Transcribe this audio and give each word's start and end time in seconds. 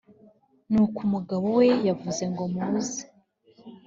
ni 0.71 0.77
uko 0.85 0.99
umugabo 1.07 1.45
we 1.57 1.67
yavuze 1.87 2.23
ngo 2.31 2.43
muze 2.53 3.01